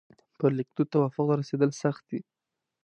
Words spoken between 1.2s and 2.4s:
ته رسېدل سخت دي.